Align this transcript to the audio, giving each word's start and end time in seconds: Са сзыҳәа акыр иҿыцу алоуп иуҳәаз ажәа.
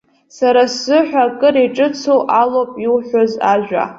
Са 0.35 0.49
сзыҳәа 0.71 1.23
акыр 1.27 1.55
иҿыцу 1.65 2.21
алоуп 2.41 2.71
иуҳәаз 2.85 3.31
ажәа. 3.51 3.83